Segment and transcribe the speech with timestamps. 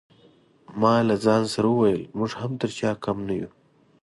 [0.81, 3.49] ما له ځان سره وویل موږ هم تر چا کم نه یو.